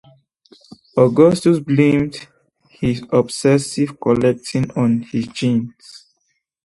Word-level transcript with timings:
Augustus 0.97 1.59
blamed 1.59 2.27
his 2.69 3.03
obsessive 3.11 3.99
collecting 3.99 4.71
on 4.71 5.03
his 5.03 5.27
genes. 5.27 6.07